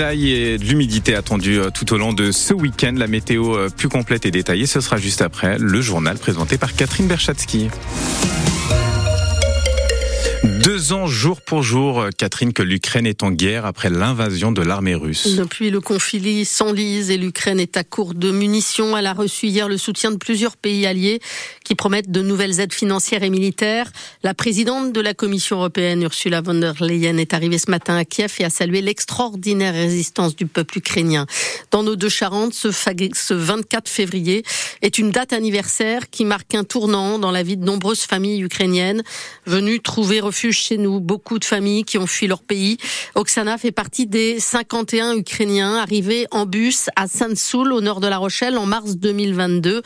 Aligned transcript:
et 0.00 0.58
de 0.58 0.64
l'humidité 0.64 1.14
attendue 1.14 1.58
euh, 1.58 1.70
tout 1.70 1.92
au 1.94 1.96
long 1.96 2.12
de 2.12 2.30
ce 2.30 2.52
week-end. 2.52 2.92
La 2.96 3.06
météo 3.06 3.56
euh, 3.56 3.68
plus 3.74 3.88
complète 3.88 4.26
et 4.26 4.30
détaillée, 4.30 4.66
ce 4.66 4.80
sera 4.80 4.98
juste 4.98 5.22
après 5.22 5.56
le 5.58 5.80
journal 5.80 6.18
présenté 6.18 6.58
par 6.58 6.74
Catherine 6.74 7.06
Berchatsky. 7.06 7.70
Deux 10.46 10.92
ans 10.92 11.08
jour 11.08 11.40
pour 11.40 11.64
jour, 11.64 12.06
Catherine, 12.16 12.52
que 12.52 12.62
l'Ukraine 12.62 13.04
est 13.04 13.24
en 13.24 13.32
guerre 13.32 13.66
après 13.66 13.90
l'invasion 13.90 14.52
de 14.52 14.62
l'armée 14.62 14.94
russe. 14.94 15.34
Depuis 15.34 15.70
le 15.70 15.80
conflit 15.80 16.44
s'enlise 16.44 17.10
et 17.10 17.16
l'Ukraine 17.16 17.58
est 17.58 17.76
à 17.76 17.82
court 17.82 18.14
de 18.14 18.30
munitions. 18.30 18.96
Elle 18.96 19.06
a 19.06 19.12
reçu 19.12 19.48
hier 19.48 19.68
le 19.68 19.76
soutien 19.76 20.12
de 20.12 20.16
plusieurs 20.16 20.56
pays 20.56 20.86
alliés 20.86 21.20
qui 21.64 21.74
promettent 21.74 22.12
de 22.12 22.22
nouvelles 22.22 22.60
aides 22.60 22.72
financières 22.72 23.24
et 23.24 23.30
militaires. 23.30 23.90
La 24.22 24.34
présidente 24.34 24.92
de 24.92 25.00
la 25.00 25.14
Commission 25.14 25.56
européenne, 25.56 26.02
Ursula 26.02 26.42
von 26.42 26.54
der 26.54 26.74
Leyen, 26.80 27.16
est 27.18 27.34
arrivée 27.34 27.58
ce 27.58 27.70
matin 27.70 27.96
à 27.96 28.04
Kiev 28.04 28.32
et 28.38 28.44
a 28.44 28.50
salué 28.50 28.82
l'extraordinaire 28.82 29.74
résistance 29.74 30.36
du 30.36 30.46
peuple 30.46 30.78
ukrainien. 30.78 31.26
Dans 31.72 31.82
nos 31.82 31.96
deux 31.96 32.08
Charentes, 32.08 32.54
ce 32.54 33.34
24 33.34 33.88
février 33.88 34.44
est 34.82 34.98
une 34.98 35.10
date 35.10 35.32
anniversaire 35.32 36.08
qui 36.08 36.24
marque 36.24 36.54
un 36.54 36.62
tournant 36.62 37.18
dans 37.18 37.32
la 37.32 37.42
vie 37.42 37.56
de 37.56 37.64
nombreuses 37.64 38.02
familles 38.02 38.42
ukrainiennes 38.42 39.02
venues 39.46 39.80
trouver 39.80 40.20
refuge 40.20 40.35
chez 40.52 40.76
nous, 40.76 41.00
beaucoup 41.00 41.38
de 41.38 41.44
familles 41.44 41.84
qui 41.84 41.98
ont 41.98 42.06
fui 42.06 42.26
leur 42.26 42.42
pays. 42.42 42.78
Oksana 43.14 43.58
fait 43.58 43.72
partie 43.72 44.06
des 44.06 44.38
51 44.38 45.16
Ukrainiens 45.16 45.76
arrivés 45.76 46.26
en 46.30 46.46
bus 46.46 46.88
à 46.96 47.06
Sainte-Soule, 47.06 47.72
au 47.72 47.80
nord 47.80 48.00
de 48.00 48.06
La 48.06 48.18
Rochelle, 48.18 48.58
en 48.58 48.66
mars 48.66 48.96
2022. 48.96 49.82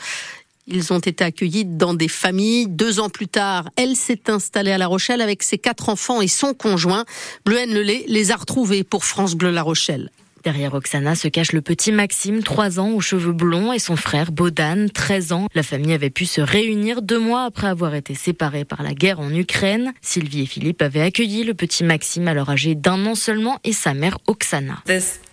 Ils 0.67 0.93
ont 0.93 0.99
été 0.99 1.23
accueillis 1.23 1.65
dans 1.65 1.93
des 1.93 2.07
familles. 2.07 2.67
Deux 2.67 2.99
ans 2.99 3.09
plus 3.09 3.27
tard, 3.27 3.69
elle 3.75 3.95
s'est 3.95 4.29
installée 4.29 4.71
à 4.71 4.77
La 4.77 4.87
Rochelle 4.87 5.21
avec 5.21 5.43
ses 5.43 5.57
quatre 5.57 5.89
enfants 5.89 6.21
et 6.21 6.27
son 6.27 6.53
conjoint. 6.53 7.05
Bleuenne 7.45 7.73
Lelay 7.73 8.05
les 8.07 8.31
a 8.31 8.35
retrouvés 8.35 8.83
pour 8.83 9.05
France 9.05 9.35
Bleu 9.35 9.51
La 9.51 9.63
Rochelle. 9.63 10.11
Derrière 10.43 10.73
Oksana 10.73 11.13
se 11.15 11.27
cache 11.27 11.51
le 11.51 11.61
petit 11.61 11.91
Maxime, 11.91 12.41
3 12.41 12.79
ans, 12.79 12.89
aux 12.91 13.01
cheveux 13.01 13.31
blonds, 13.31 13.73
et 13.73 13.79
son 13.79 13.95
frère 13.95 14.31
Bodan, 14.31 14.87
13 14.91 15.33
ans. 15.33 15.47
La 15.53 15.61
famille 15.61 15.93
avait 15.93 16.09
pu 16.09 16.25
se 16.25 16.41
réunir 16.41 17.03
deux 17.03 17.19
mois 17.19 17.43
après 17.43 17.67
avoir 17.67 17.93
été 17.93 18.15
séparés 18.15 18.65
par 18.65 18.81
la 18.81 18.93
guerre 18.93 19.19
en 19.19 19.31
Ukraine. 19.33 19.93
Sylvie 20.01 20.41
et 20.41 20.45
Philippe 20.47 20.81
avaient 20.81 21.01
accueilli 21.01 21.43
le 21.43 21.53
petit 21.53 21.83
Maxime 21.83 22.27
alors 22.27 22.49
âgé 22.49 22.73
d'un 22.73 23.05
an 23.05 23.13
seulement 23.13 23.59
et 23.63 23.73
sa 23.73 23.93
mère 23.93 24.17
Oksana. 24.25 24.83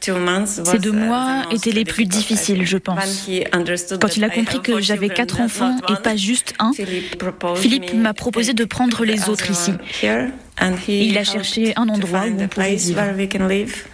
Ces 0.01 0.79
deux 0.79 0.93
mois 0.93 1.45
étaient 1.51 1.73
les 1.73 1.85
plus 1.85 2.05
difficiles, 2.05 2.67
je 2.67 2.77
pense. 2.77 3.31
Quand 4.01 4.17
il 4.17 4.25
a 4.25 4.31
compris 4.31 4.61
que 4.61 4.81
j'avais 4.81 5.09
quatre 5.09 5.41
enfants 5.41 5.77
et 5.89 6.03
pas 6.03 6.17
juste 6.17 6.55
un, 6.59 6.73
Philippe 7.57 7.95
m'a 7.95 8.15
proposé 8.15 8.53
de 8.53 8.65
prendre 8.65 9.05
les 9.05 9.29
autres 9.29 9.51
ici. 9.51 9.73
Il 10.89 11.17
a 11.19 11.25
cherché 11.25 11.73
un 11.77 11.89
endroit 11.89 12.27
où 12.27 12.41
on 12.41 12.49
pouvait 12.49 12.75
vivre. 12.75 13.03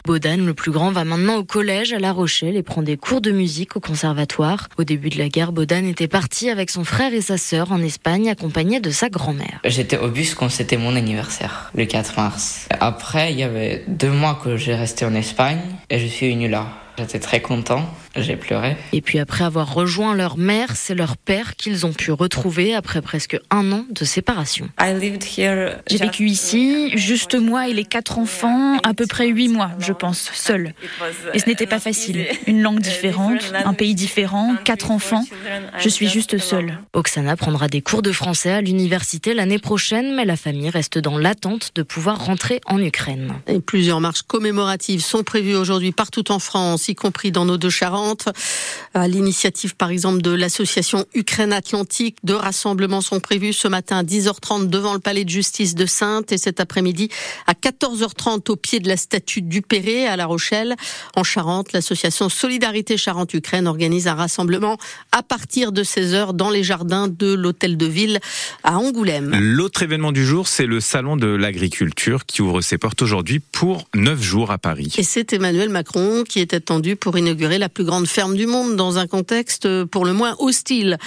Bodan, 0.05 0.37
le 0.39 0.55
plus 0.55 0.71
grand, 0.71 0.91
va 0.93 1.05
maintenant 1.05 1.37
au 1.37 1.45
collège 1.45 1.93
à 1.93 1.99
La 1.99 2.13
Rochelle 2.13 2.57
et 2.57 2.63
prend 2.63 2.83
des 2.83 2.97
cours 2.97 3.21
de 3.21 3.31
musique 3.31 3.77
au 3.77 3.81
conservatoire. 3.81 4.69
Au 4.79 4.85
début 4.85 5.09
de 5.11 5.19
la 5.19 5.29
guerre, 5.29 5.53
Bodan 5.53 5.85
était 5.87 6.09
parti 6.09 6.51
avec 6.51 6.71
son 6.71 6.85
frère 6.85 7.13
et 7.13 7.21
sa 7.21 7.39
sœur 7.39 7.73
en 7.73 7.81
Espagne, 7.81 8.29
accompagné 8.29 8.81
de 8.81 8.91
sa 8.91 9.09
grand-mère. 9.09 9.61
J'étais 9.65 9.99
au 9.99 10.09
bus 10.09 10.35
quand 10.35 10.49
c'était 10.49 10.77
mon 10.77 10.97
anniversaire, 10.97 11.71
le 11.75 11.85
4 11.85 12.17
mars. 12.17 12.69
Après, 12.81 13.33
il 13.33 13.39
y 13.39 13.43
avait 13.43 13.85
deux 13.89 14.11
mois 14.11 14.41
que 14.43 14.57
j'ai 14.57 14.75
resté 14.75 15.05
en 15.05 15.15
Espagne 15.15 15.61
et 15.91 15.99
je 15.99 16.07
suis 16.07 16.31
venu 16.31 16.49
là. 16.49 16.67
J'étais 16.97 17.19
très 17.19 17.41
content, 17.41 17.89
j'ai 18.17 18.37
pleuré. 18.37 18.77
Et 18.93 19.01
puis 19.01 19.19
après 19.19 19.45
avoir 19.45 19.75
rejoint 19.75 20.15
leur 20.15 20.37
mère, 20.37 20.77
c'est 20.77 20.95
leur 20.95 21.17
père 21.17 21.57
qu'ils 21.57 21.87
ont 21.87 21.93
pu 21.93 22.13
retrouver 22.13 22.75
après 22.75 23.03
presque 23.03 23.39
un 23.51 23.73
an 23.73 23.85
de 23.91 24.05
séparation. 24.05 24.69
J'ai 24.79 25.99
vécu 25.99 26.27
ici, 26.27 26.97
juste 26.97 27.35
moi 27.35 27.69
et 27.69 27.73
les 27.73 27.85
quatre 27.85 28.19
enfants, 28.19 28.79
à 28.85 28.95
peu 28.95 29.07
près 29.07 29.29
huit 29.29 29.49
mois, 29.49 29.71
je 29.79 29.93
pense, 29.93 30.31
seul. 30.33 30.75
Et 31.33 31.39
ce 31.39 31.47
n'était 31.47 31.67
pas 31.67 31.81
facile. 31.81 32.27
Une 32.47 32.63
langue 32.63 32.81
différente, 32.85 33.53
un 33.53 33.75
pays 33.75 33.95
différent, 33.95 34.55
quatre 34.65 34.91
enfants. 34.91 35.25
Je 35.79 35.89
suis 35.89 36.09
juste 36.09 36.39
seule. 36.39 36.79
Oksana 36.93 37.37
prendra 37.37 37.69
des 37.69 37.83
cours 37.83 38.03
de 38.03 38.13
français 38.13 38.53
à 38.53 38.61
l'université 38.61 39.35
l'année 39.35 39.59
prochaine, 39.59 40.15
mais 40.15 40.25
la 40.25 40.37
famille 40.37 40.71
reste 40.71 40.99
dans 40.99 41.19
l'attente 41.19 41.73
de 41.75 41.83
pouvoir 41.83 42.25
rentrer 42.25 42.61
en 42.67 42.81
Ukraine. 42.81 43.35
Et 43.47 43.61
plusieurs 43.61 44.01
marches 44.01 44.23
commémoratives 44.23 45.03
sont 45.03 45.23
prévues 45.23 45.57
aujourd'hui 45.57 45.93
partout 45.93 46.31
en 46.31 46.39
France 46.39 46.89
y 46.89 46.95
compris 46.95 47.33
dans 47.33 47.45
nos 47.45 47.57
deux 47.57 47.71
Charentes. 47.71 48.04
À 48.93 49.09
l'initiative, 49.09 49.77
par 49.77 49.91
exemple, 49.91 50.23
de 50.23 50.31
l'association 50.31 51.05
Ukraine 51.15 51.53
Atlantique, 51.53 52.19
deux 52.23 52.37
rassemblements 52.37 53.01
sont 53.01 53.21
prévus 53.21 53.53
ce 53.53 53.69
matin 53.69 53.99
à 53.99 54.03
10h30 54.03 54.69
devant 54.69 54.93
le 54.93 55.01
palais 55.01 55.25
de 55.25 55.31
justice 55.31 55.75
de 55.75 55.87
Sainte 55.87 56.33
et 56.33 56.39
cet 56.39 56.61
après-midi 56.61 57.09
à 57.47 57.55
14h30 57.55 58.51
au 58.51 58.57
pied 58.57 58.81
de 58.81 58.89
la 58.89 58.97
statue 58.97 59.43
du 59.43 59.63
Perret 59.63 60.07
à 60.07 60.17
La 60.17 60.27
Rochelle. 60.27 60.75
En 61.17 61.25
Charente, 61.25 61.73
l'association 61.73 62.29
Solidarité 62.29 62.97
Charente-Ukraine 62.97 63.67
organise 63.67 64.07
un 64.07 64.15
rassemblement 64.15 64.77
à 65.13 65.23
partir 65.23 65.73
de 65.73 65.83
16h 65.83 66.35
dans 66.35 66.51
les 66.51 66.63
jardins 66.63 67.09
de 67.09 67.33
l'hôtel 67.33 67.77
de 67.77 67.87
ville 67.87 68.21
à 68.63 68.79
Angoulême. 68.79 69.35
L'autre 69.39 69.83
événement 69.83 70.13
du 70.13 70.25
jour, 70.25 70.49
c'est 70.49 70.67
le 70.67 70.81
salon 70.81 71.17
de 71.17 71.29
l'agriculture 71.29 72.27
qui 72.27 72.43
ouvre 72.43 72.61
ses 72.61 72.79
portes 72.79 73.03
aujourd'hui 73.03 73.41
pour 73.41 73.89
9 73.95 74.21
jours 74.21 74.51
à 74.51 74.59
Paris. 74.59 74.93
Et 74.99 75.03
c'est 75.03 75.33
Emmanuel 75.33 75.69
Macron 75.69 76.25
qui 76.29 76.41
était 76.41 76.61
pour 77.01 77.17
inaugurer 77.17 77.59
la 77.59 77.69
plus 77.69 77.85
grande 77.85 77.94
ferme 78.05 78.37
du 78.37 78.47
monde 78.47 78.77
dans 78.77 78.99
un 78.99 79.07
contexte 79.07 79.85
pour 79.87 80.05
le 80.05 80.13
moins 80.13 80.37
hostile. 80.39 80.99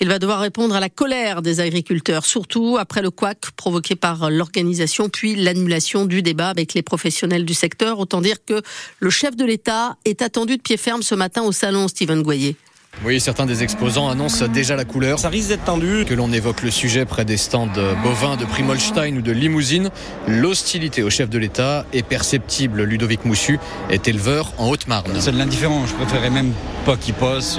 Il 0.00 0.08
va 0.08 0.18
devoir 0.18 0.40
répondre 0.40 0.74
à 0.74 0.80
la 0.80 0.88
colère 0.88 1.42
des 1.42 1.60
agriculteurs, 1.60 2.26
surtout 2.26 2.76
après 2.78 3.02
le 3.02 3.10
couac 3.10 3.50
provoqué 3.56 3.96
par 3.96 4.30
l'organisation, 4.30 5.08
puis 5.08 5.34
l'annulation 5.34 6.04
du 6.04 6.22
débat 6.22 6.48
avec 6.48 6.74
les 6.74 6.82
professionnels 6.82 7.44
du 7.44 7.54
secteur. 7.54 7.98
Autant 7.98 8.20
dire 8.20 8.44
que 8.44 8.62
le 8.98 9.10
chef 9.10 9.36
de 9.36 9.44
l'État 9.44 9.96
est 10.04 10.22
attendu 10.22 10.56
de 10.56 10.62
pied 10.62 10.76
ferme 10.76 11.02
ce 11.02 11.14
matin 11.14 11.42
au 11.42 11.52
salon 11.52 11.88
Stephen 11.88 12.22
Goyer. 12.22 12.56
Oui, 13.04 13.20
certains 13.20 13.46
des 13.46 13.62
exposants 13.62 14.08
annoncent 14.08 14.46
déjà 14.46 14.76
la 14.76 14.84
couleur. 14.84 15.18
Ça 15.18 15.28
risque 15.28 15.48
d'être 15.48 15.64
tendu. 15.64 16.04
Que 16.06 16.14
l'on 16.14 16.32
évoque 16.32 16.62
le 16.62 16.70
sujet 16.70 17.04
près 17.04 17.24
des 17.24 17.36
stands 17.36 17.68
bovins 18.02 18.36
de 18.36 18.44
Primolstein 18.44 19.16
ou 19.16 19.20
de 19.22 19.32
Limousine, 19.32 19.90
l'hostilité 20.26 21.02
au 21.02 21.10
chef 21.10 21.28
de 21.28 21.38
l'État 21.38 21.84
est 21.92 22.02
perceptible. 22.02 22.84
Ludovic 22.84 23.24
Moussu 23.24 23.58
est 23.90 24.06
éleveur 24.08 24.52
en 24.58 24.68
Haute-Marne. 24.68 25.10
C'est 25.18 25.32
de 25.32 25.38
l'indifférent. 25.38 25.86
Je 25.86 25.94
préférerais 25.94 26.30
même 26.30 26.52
pas 26.86 26.96
qu'il 26.96 27.14
passe. 27.14 27.58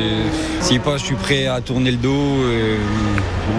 S'il 0.61 0.79
passe, 0.79 1.01
je 1.01 1.05
suis 1.07 1.15
prêt 1.15 1.47
à 1.47 1.61
tourner 1.61 1.91
le 1.91 1.97
dos. 1.97 2.37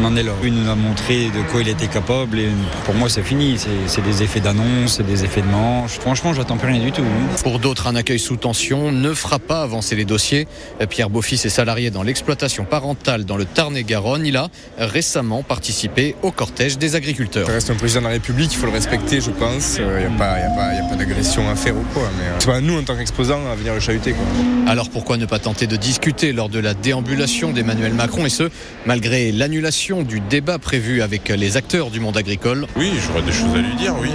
On 0.00 0.04
en 0.04 0.16
est 0.16 0.22
là. 0.22 0.32
Il 0.42 0.54
nous 0.54 0.70
a 0.70 0.74
montré 0.74 1.26
de 1.26 1.42
quoi 1.50 1.60
il 1.60 1.68
était 1.68 1.88
capable. 1.88 2.38
Et 2.38 2.48
pour 2.84 2.94
moi, 2.94 3.08
c'est 3.08 3.22
fini. 3.22 3.58
C'est 3.86 4.02
des 4.02 4.22
effets 4.22 4.40
d'annonce, 4.40 4.96
c'est 4.96 5.06
des 5.06 5.24
effets 5.24 5.42
de 5.42 5.46
manche. 5.46 5.98
Franchement, 5.98 6.32
j'attends 6.32 6.56
plus 6.56 6.68
rien 6.72 6.82
du 6.82 6.90
tout. 6.90 7.04
Pour 7.42 7.58
d'autres, 7.58 7.86
un 7.86 7.96
accueil 7.96 8.18
sous 8.18 8.36
tension 8.36 8.90
ne 8.90 9.12
fera 9.12 9.38
pas 9.38 9.62
avancer 9.62 9.94
les 9.94 10.04
dossiers. 10.04 10.48
Pierre 10.88 11.10
Beaufils 11.10 11.44
et 11.44 11.50
sa 11.50 11.64
salarié 11.66 11.90
dans 11.90 12.04
l'exploitation 12.04 12.64
parentale 12.64 13.24
dans 13.24 13.36
le 13.36 13.44
Tarn-et-Garonne. 13.44 14.24
Il 14.24 14.36
a 14.36 14.50
récemment 14.78 15.42
participé 15.42 16.14
au 16.22 16.30
cortège 16.30 16.78
des 16.78 16.94
agriculteurs. 16.94 17.48
Ça 17.48 17.54
reste 17.54 17.70
un 17.70 17.74
président 17.74 18.02
de 18.02 18.06
la 18.06 18.12
République, 18.12 18.52
il 18.52 18.56
faut 18.56 18.66
le 18.66 18.72
respecter, 18.72 19.20
je 19.20 19.32
pense. 19.32 19.78
Il 19.78 19.84
n'y 19.84 20.04
a 20.04 20.10
pas, 20.16 20.36
pas, 20.56 20.94
d'agression 20.94 21.50
à 21.50 21.56
faire 21.56 21.76
ou 21.76 21.82
quoi. 21.92 22.08
Mais 22.16 22.28
euh, 22.28 22.36
c'est 22.38 22.46
pas 22.46 22.60
nous, 22.60 22.78
en 22.78 22.84
tant 22.84 22.94
qu'exposants, 22.94 23.40
à 23.50 23.56
venir 23.56 23.74
le 23.74 23.80
chahuter. 23.80 24.12
Quoi. 24.12 24.24
Alors 24.70 24.90
pourquoi 24.90 25.16
ne 25.16 25.26
pas 25.26 25.40
tenter 25.40 25.66
de 25.66 25.74
discuter 25.74 26.32
lors 26.32 26.48
de 26.48 26.60
la 26.60 26.72
déambulation 26.72 27.50
d'Emmanuel 27.50 27.94
Macron 27.94 28.24
et 28.26 28.30
ce, 28.30 28.48
malgré 28.84 29.32
l'annulation 29.32 30.02
du 30.02 30.20
débat 30.20 30.60
prévu 30.60 31.02
avec 31.02 31.30
les 31.30 31.56
acteurs 31.56 31.90
du 31.90 31.98
monde 31.98 32.16
agricole? 32.16 32.68
Oui, 32.76 32.92
j'aurais 33.04 33.22
des 33.22 33.32
choses 33.32 33.52
à 33.56 33.58
lui 33.58 33.74
dire, 33.74 33.92
oui. 34.00 34.10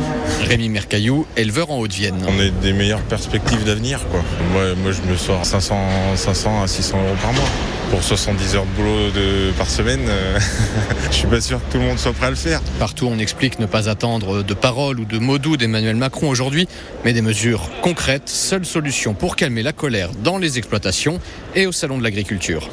Rémi 0.48 0.70
Mercaillou, 0.70 1.28
éleveur 1.36 1.70
en 1.70 1.80
Haute-Vienne. 1.80 2.16
On 2.30 2.40
a 2.40 2.48
des 2.48 2.72
meilleures 2.72 3.02
perspectives 3.02 3.66
d'avenir. 3.66 4.00
Quoi. 4.10 4.22
Moi, 4.54 4.74
moi, 4.82 4.94
je 4.94 5.02
me 5.12 5.18
sors 5.18 5.46
500, 5.46 5.76
500 6.16 6.64
à 6.64 6.68
600 6.68 6.98
euros 6.98 7.16
par 7.22 7.34
mois. 7.34 7.41
Pour 7.92 8.02
70 8.02 8.56
heures 8.56 8.66
de 8.66 8.72
boulot 8.72 9.12
de, 9.12 9.52
par 9.58 9.70
semaine, 9.70 10.06
euh, 10.08 10.40
je 11.12 11.16
suis 11.16 11.28
pas 11.28 11.42
sûr 11.42 11.60
que 11.60 11.74
tout 11.74 11.78
le 11.78 11.84
monde 11.84 12.00
soit 12.00 12.14
prêt 12.14 12.28
à 12.28 12.30
le 12.30 12.38
faire. 12.38 12.62
Partout, 12.80 13.06
on 13.06 13.20
explique 13.20 13.60
ne 13.60 13.66
pas 13.66 13.90
attendre 13.90 14.44
de 14.44 14.54
paroles 14.54 15.02
ou 15.02 15.06
de 15.06 15.20
mots 15.20 15.40
doux 15.40 15.58
d'Emmanuel 15.58 15.98
Macron 15.98 16.30
aujourd'hui, 16.30 16.70
mais 17.04 17.12
des 17.12 17.22
mesures 17.22 17.70
concrètes, 17.82 18.30
seule 18.30 18.66
solution 18.66 19.14
pour 19.14 19.36
calmer 19.36 19.62
la 19.62 19.74
colère 19.74 20.12
dans 20.24 20.38
les 20.38 20.58
exploitations 20.58 21.20
et 21.54 21.68
au 21.68 21.74
salon 21.74 21.98
de 21.98 22.04
l'agriculture. 22.04 22.70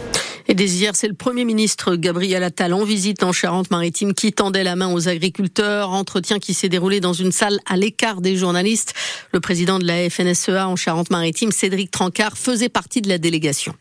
Et 0.50 0.54
dès 0.54 0.66
hier, 0.66 0.96
c'est 0.96 1.08
le 1.08 1.14
Premier 1.14 1.44
ministre 1.44 1.96
Gabriel 1.96 2.42
Attal 2.42 2.72
en 2.72 2.84
visite 2.84 3.22
en 3.22 3.32
Charente-Maritime 3.32 4.14
qui 4.14 4.32
tendait 4.32 4.64
la 4.64 4.76
main 4.76 4.90
aux 4.90 5.08
agriculteurs. 5.08 5.90
Entretien 5.90 6.38
qui 6.38 6.54
s'est 6.54 6.70
déroulé 6.70 7.00
dans 7.00 7.12
une 7.12 7.32
salle 7.32 7.58
à 7.66 7.76
l'écart 7.76 8.22
des 8.22 8.36
journalistes. 8.36 8.94
Le 9.32 9.40
président 9.40 9.78
de 9.78 9.84
la 9.84 10.08
FNSEA 10.08 10.68
en 10.68 10.76
Charente-Maritime, 10.76 11.52
Cédric 11.52 11.90
Trancard, 11.90 12.38
faisait 12.38 12.70
partie 12.70 13.02
de 13.02 13.08
la 13.10 13.18
délégation. 13.18 13.74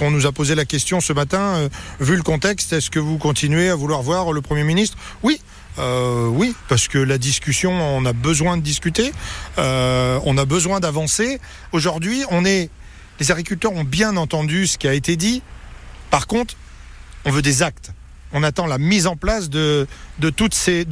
On 0.00 0.10
nous 0.10 0.26
a 0.26 0.32
posé 0.32 0.54
la 0.54 0.64
question 0.64 1.02
ce 1.02 1.12
matin, 1.12 1.56
euh, 1.56 1.68
vu 2.00 2.16
le 2.16 2.22
contexte, 2.22 2.72
est-ce 2.72 2.90
que 2.90 2.98
vous 2.98 3.18
continuez 3.18 3.68
à 3.68 3.74
vouloir 3.74 4.00
voir 4.00 4.32
le 4.32 4.40
Premier 4.40 4.64
ministre? 4.64 4.96
Oui, 5.22 5.38
euh, 5.78 6.28
oui, 6.28 6.56
parce 6.70 6.88
que 6.88 6.96
la 6.96 7.18
discussion, 7.18 7.72
on 7.72 8.06
a 8.06 8.14
besoin 8.14 8.56
de 8.56 8.62
discuter, 8.62 9.12
euh, 9.58 10.18
on 10.24 10.38
a 10.38 10.46
besoin 10.46 10.80
d'avancer. 10.80 11.40
Aujourd'hui, 11.72 12.24
on 12.30 12.46
est, 12.46 12.70
les 13.20 13.30
agriculteurs 13.30 13.74
ont 13.74 13.84
bien 13.84 14.16
entendu 14.16 14.66
ce 14.66 14.78
qui 14.78 14.88
a 14.88 14.94
été 14.94 15.16
dit. 15.16 15.42
Par 16.10 16.26
contre, 16.26 16.54
on 17.26 17.30
veut 17.30 17.42
des 17.42 17.62
actes. 17.62 17.92
On 18.32 18.42
attend 18.42 18.66
la 18.66 18.78
mise 18.78 19.06
en 19.06 19.16
place 19.16 19.50
de, 19.50 19.86
toutes 20.34 20.54
ces, 20.54 20.86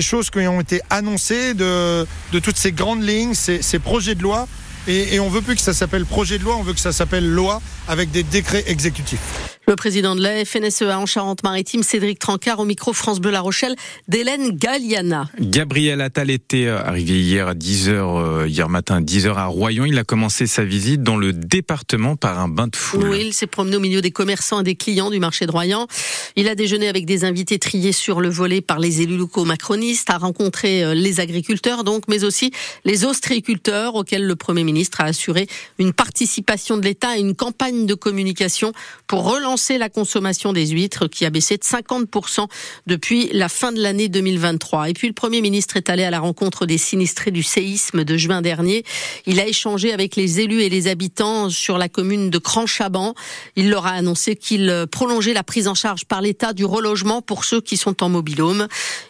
choses 0.00 0.30
qui 0.30 0.38
ont 0.38 0.60
été 0.62 0.80
annoncées, 0.88 1.52
de, 1.52 2.06
toutes 2.42 2.56
ces 2.56 2.72
grandes 2.72 3.06
lignes, 3.06 3.34
ces 3.34 3.78
projets 3.78 4.14
de 4.14 4.22
loi. 4.22 4.48
Et, 4.88 5.14
et 5.14 5.20
on 5.20 5.28
veut 5.28 5.42
plus 5.42 5.54
que 5.54 5.60
ça 5.60 5.74
s'appelle 5.74 6.04
projet 6.06 6.38
de 6.38 6.44
loi, 6.44 6.56
on 6.56 6.62
veut 6.62 6.74
que 6.74 6.80
ça 6.80 6.92
s'appelle 6.92 7.28
loi 7.28 7.60
avec 7.88 8.10
des 8.10 8.22
décrets 8.22 8.64
exécutifs. 8.66 9.51
Le 9.68 9.76
président 9.76 10.16
de 10.16 10.20
la 10.20 10.44
FNSEA 10.44 10.98
en 10.98 11.06
Charente-Maritime, 11.06 11.84
Cédric 11.84 12.18
Trancard, 12.18 12.58
au 12.58 12.64
micro 12.64 12.92
France 12.92 13.20
Bleu 13.20 13.30
La 13.30 13.40
Rochelle, 13.40 13.76
d'Hélène 14.08 14.50
Galliana. 14.50 15.28
Gabriel 15.38 16.00
Attal 16.00 16.30
était 16.30 16.66
euh, 16.66 16.82
arrivé 16.84 17.20
hier 17.20 17.46
à 17.46 17.54
10h, 17.54 17.90
euh, 17.90 18.48
hier 18.48 18.68
matin 18.68 18.96
à 18.96 19.00
10h 19.00 19.36
à 19.36 19.46
Royan. 19.46 19.84
Il 19.84 19.96
a 19.98 20.04
commencé 20.04 20.48
sa 20.48 20.64
visite 20.64 21.04
dans 21.04 21.16
le 21.16 21.32
département 21.32 22.16
par 22.16 22.40
un 22.40 22.48
bain 22.48 22.66
de 22.66 22.74
foule. 22.74 23.08
Oui, 23.08 23.22
il 23.26 23.32
s'est 23.32 23.46
promené 23.46 23.76
au 23.76 23.80
milieu 23.80 24.00
des 24.00 24.10
commerçants 24.10 24.62
et 24.62 24.64
des 24.64 24.74
clients 24.74 25.10
du 25.10 25.20
marché 25.20 25.46
de 25.46 25.52
Royan. 25.52 25.86
Il 26.34 26.48
a 26.48 26.56
déjeuné 26.56 26.88
avec 26.88 27.06
des 27.06 27.24
invités 27.24 27.60
triés 27.60 27.92
sur 27.92 28.20
le 28.20 28.30
volet 28.30 28.62
par 28.62 28.80
les 28.80 29.00
élus 29.00 29.16
locaux 29.16 29.44
macronistes, 29.44 30.10
a 30.10 30.18
rencontré 30.18 30.82
euh, 30.82 30.92
les 30.92 31.20
agriculteurs 31.20 31.84
donc, 31.84 32.02
mais 32.08 32.24
aussi 32.24 32.50
les 32.84 33.04
ostréiculteurs 33.04 33.94
auxquels 33.94 34.26
le 34.26 34.34
Premier 34.34 34.64
ministre 34.64 35.02
a 35.02 35.04
assuré 35.04 35.46
une 35.78 35.92
participation 35.92 36.76
de 36.78 36.82
l'État 36.82 37.16
et 37.16 37.20
une 37.20 37.36
campagne 37.36 37.86
de 37.86 37.94
communication 37.94 38.72
pour 39.06 39.22
relancer 39.22 39.51
la 39.78 39.88
consommation 39.88 40.52
des 40.52 40.68
huîtres 40.68 41.08
qui 41.08 41.24
a 41.26 41.30
baissé 41.30 41.56
de 41.56 41.62
50% 41.62 42.46
depuis 42.86 43.28
la 43.32 43.48
fin 43.48 43.70
de 43.70 43.80
l'année 43.80 44.08
2023. 44.08 44.88
Et 44.88 44.94
puis 44.94 45.08
le 45.08 45.14
Premier 45.14 45.40
ministre 45.40 45.76
est 45.76 45.90
allé 45.90 46.04
à 46.04 46.10
la 46.10 46.20
rencontre 46.20 46.64
des 46.64 46.78
sinistrés 46.78 47.30
du 47.30 47.42
séisme 47.42 48.04
de 48.04 48.16
juin 48.16 48.40
dernier. 48.40 48.84
Il 49.26 49.40
a 49.40 49.46
échangé 49.46 49.92
avec 49.92 50.16
les 50.16 50.40
élus 50.40 50.62
et 50.62 50.68
les 50.68 50.88
habitants 50.88 51.50
sur 51.50 51.76
la 51.76 51.88
commune 51.88 52.30
de 52.30 52.38
Cranchaban. 52.38 53.14
Il 53.56 53.68
leur 53.68 53.86
a 53.86 53.90
annoncé 53.90 54.36
qu'il 54.36 54.86
prolongeait 54.90 55.34
la 55.34 55.42
prise 55.42 55.68
en 55.68 55.74
charge 55.74 56.06
par 56.06 56.22
l'État 56.22 56.52
du 56.52 56.64
relogement 56.64 57.20
pour 57.20 57.44
ceux 57.44 57.60
qui 57.60 57.76
sont 57.76 58.02
en 58.02 58.08
mobilhome. 58.08 58.68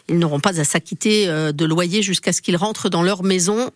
Ils 0.09 0.19
n'auront 0.19 0.41
pas 0.41 0.59
à 0.59 0.63
s'acquitter 0.63 1.27
euh, 1.27 1.51
de 1.51 1.65
loyer 1.65 2.01
jusqu'à 2.01 2.33
ce 2.33 2.41
qu'ils 2.41 2.57
rentrent 2.57 2.89
dans 2.89 3.03
leur 3.03 3.23
maison. 3.23 3.69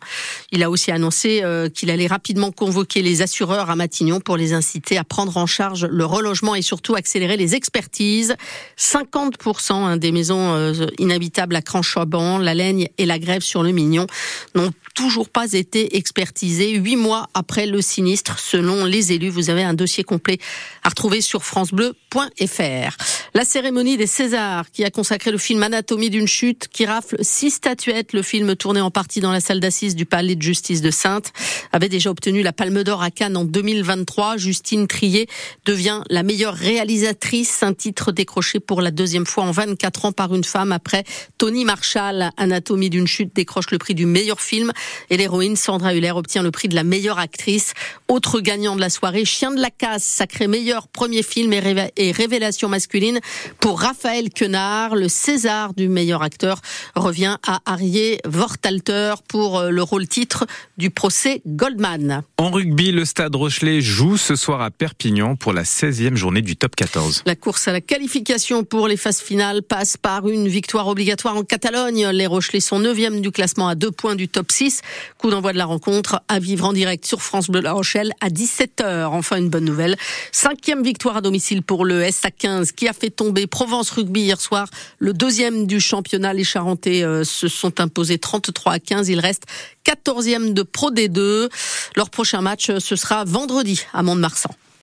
Il 0.51 0.63
a 0.63 0.69
aussi 0.69 0.91
annoncé 0.91 1.41
euh, 1.43 1.69
qu'il 1.69 1.89
allait 1.89 2.07
rapidement 2.07 2.51
convoquer 2.51 3.01
les 3.01 3.21
assureurs 3.21 3.69
à 3.69 3.75
Matignon 3.75 4.19
pour 4.19 4.35
les 4.37 4.53
inciter 4.53 4.97
à 4.97 5.03
prendre 5.03 5.37
en 5.37 5.45
charge 5.45 5.85
le 5.85 6.05
relogement 6.05 6.55
et 6.57 6.61
surtout 6.61 6.95
accélérer 6.95 7.37
les 7.37 7.55
expertises. 7.55 8.35
50% 8.77 9.73
hein, 9.73 9.97
des 9.97 10.11
maisons 10.11 10.53
euh, 10.53 10.73
inhabitables 10.99 11.55
à 11.55 11.61
Cranchaban, 11.61 12.37
la 12.37 12.53
Laigne 12.53 12.89
et 12.97 13.05
la 13.05 13.19
Grève 13.19 13.41
sur 13.41 13.63
le 13.63 13.71
Mignon 13.71 14.07
n'ont 14.55 14.71
toujours 14.95 15.29
pas 15.29 15.53
été 15.53 15.97
expertisées 15.97 16.75
huit 16.75 16.95
mois 16.95 17.27
après 17.33 17.67
le 17.67 17.81
sinistre, 17.81 18.39
selon 18.39 18.85
les 18.85 19.13
élus. 19.13 19.29
Vous 19.29 19.49
avez 19.49 19.63
un 19.63 19.73
dossier 19.73 20.03
complet 20.03 20.39
à 20.83 20.89
retrouver 20.89 21.21
sur 21.21 21.43
francebleu.fr. 21.43 22.97
La 23.33 23.45
cérémonie 23.45 23.97
des 23.97 24.07
Césars, 24.07 24.71
qui 24.71 24.83
a 24.83 24.89
consacré 24.89 25.31
le 25.31 25.37
film 25.37 25.61
Anatomie 25.61 26.09
d'une 26.09 26.27
chute, 26.27 26.67
qui 26.67 26.85
rafle 26.85 27.17
six 27.21 27.51
statuettes. 27.51 28.13
Le 28.13 28.23
film 28.23 28.55
tourné 28.55 28.81
en 28.81 28.89
partie 28.89 29.19
dans 29.19 29.31
la 29.31 29.39
salle 29.39 29.59
d'assises 29.59 29.95
du 29.95 30.05
Palais 30.05 30.35
de 30.35 30.41
justice 30.41 30.81
de 30.81 30.91
Sainte 30.91 31.31
avait 31.71 31.89
déjà 31.89 32.09
obtenu 32.09 32.41
la 32.41 32.53
Palme 32.53 32.83
d'Or 32.83 33.03
à 33.03 33.11
Cannes 33.11 33.37
en 33.37 33.45
2023. 33.45 34.37
Justine 34.37 34.87
Trier 34.87 35.27
devient 35.65 36.01
la 36.09 36.23
meilleure 36.23 36.46
réalisatrice, 36.55 37.63
un 37.63 37.73
titre 37.73 38.11
décroché 38.11 38.59
pour 38.59 38.81
la 38.81 38.91
deuxième 38.91 39.25
fois 39.25 39.43
en 39.43 39.51
24 39.51 40.05
ans 40.05 40.11
par 40.11 40.33
une 40.33 40.43
femme 40.43 40.71
après 40.71 41.03
Tony 41.37 41.65
Marshall. 41.65 42.31
Anatomie 42.37 42.89
d'une 42.89 43.07
chute 43.07 43.35
décroche 43.35 43.71
le 43.71 43.77
prix 43.77 43.95
du 43.95 44.05
meilleur 44.05 44.41
film 44.41 44.71
et 45.09 45.17
l'héroïne 45.17 45.55
Sandra 45.55 45.93
Huller 45.93 46.11
obtient 46.11 46.43
le 46.43 46.51
prix 46.51 46.67
de 46.67 46.75
la 46.75 46.83
meilleure 46.83 47.19
actrice. 47.19 47.73
Autre 48.07 48.39
gagnant 48.39 48.75
de 48.75 48.81
la 48.81 48.89
soirée, 48.89 49.25
Chien 49.25 49.51
de 49.51 49.61
la 49.61 49.69
casse, 49.69 50.03
sacré 50.03 50.47
meilleur 50.47 50.87
premier 50.87 51.23
film 51.23 51.53
et 51.53 52.11
révélation 52.11 52.69
masculine 52.69 53.19
pour 53.59 53.81
Raphaël 53.81 54.29
Quenard. 54.29 54.95
Le 54.95 55.07
César 55.07 55.73
du 55.73 55.89
meilleur 55.89 56.23
acteur 56.23 56.61
revient 56.95 57.37
à 57.45 57.61
Arié 57.65 58.19
Vortalter 58.25 59.15
pour 59.27 59.59
euh, 59.59 59.69
le 59.69 59.83
rôle 59.83 60.07
titre 60.07 60.45
du 60.77 60.89
procès 60.89 61.41
Goldman. 61.45 62.23
En 62.37 62.51
rugby, 62.51 62.91
le 62.91 63.05
Stade 63.05 63.35
Rochelet 63.35 63.81
joue 63.81 64.17
ce 64.17 64.35
soir 64.35 64.61
à 64.61 64.71
Perpignan 64.71 65.35
pour 65.35 65.53
la 65.53 65.63
16e 65.63 66.15
journée 66.37 66.41
du 66.41 66.55
top 66.55 66.75
14. 66.75 67.23
La 67.25 67.35
course 67.35 67.67
à 67.67 67.71
la 67.71 67.81
qualification 67.81 68.63
pour 68.63 68.87
les 68.87 68.97
phases 68.97 69.19
finales 69.21 69.61
passe 69.63 69.97
par 69.97 70.27
une 70.27 70.47
victoire 70.47 70.87
obligatoire 70.87 71.35
en 71.35 71.43
Catalogne. 71.43 72.07
Les 72.09 72.27
Rochelais 72.27 72.59
sont 72.59 72.79
9e 72.79 73.21
du 73.21 73.31
classement 73.31 73.67
à 73.67 73.75
deux 73.75 73.91
points 73.91 74.15
du 74.15 74.27
top 74.27 74.51
6. 74.51 74.81
Coup 75.17 75.29
d'envoi 75.29 75.53
de 75.53 75.57
la 75.57 75.65
rencontre 75.65 76.21
à 76.27 76.39
vivre 76.39 76.65
en 76.65 76.73
direct 76.73 77.05
sur 77.05 77.21
France 77.21 77.49
Bleu 77.49 77.61
La 77.61 77.73
Rochelle 77.73 78.11
à 78.21 78.29
17h. 78.29 79.05
Enfin, 79.05 79.37
une 79.37 79.49
bonne 79.49 79.65
nouvelle. 79.65 79.95
Cinquième 80.31 80.83
victoire 80.83 81.17
à 81.17 81.21
domicile 81.21 81.63
pour 81.63 81.85
le 81.85 82.03
SA15 82.03 82.73
qui 82.73 82.87
a 82.87 82.93
fait 82.93 83.09
tomber 83.09 83.47
Provence 83.47 83.89
Rugby 83.89 84.21
hier 84.21 84.39
soir. 84.39 84.67
Le 84.99 85.13
deuxième 85.13 85.65
du 85.65 85.79
championnat. 85.79 86.33
Les 86.33 86.43
Charentais 86.43 87.03
euh, 87.03 87.23
se 87.23 87.47
sont 87.47 87.79
imposés 87.79 88.19
33 88.19 88.73
à 88.73 88.79
15. 88.79 89.09
Il 89.09 89.19
reste 89.19 89.43
14e 89.85 90.53
de 90.53 90.63
Pro 90.63 90.91
D2. 90.91 91.49
Leur 91.95 92.09
prochain 92.09 92.41
match, 92.41 92.71
ce 92.79 92.95
sera 92.95 93.23
vendredi 93.23 93.81
à 93.93 94.03
Mont-de-Marsan. 94.03 94.51